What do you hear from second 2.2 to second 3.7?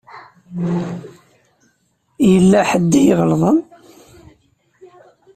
Yella ḥedd i iɣelḍen.